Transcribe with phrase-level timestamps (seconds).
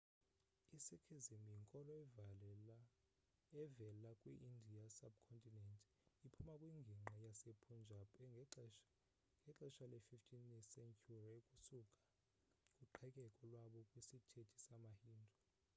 [0.75, 1.93] i-sikhism yinkolo
[3.63, 5.79] evela kwi-indian sub-continent
[6.25, 8.07] iphuma kwingingqi yasepunjab
[9.41, 11.95] ngexehsa le-15 sentyhuri ukusuka
[12.77, 15.35] kuqhekeko lwabo kwisithethe samahindu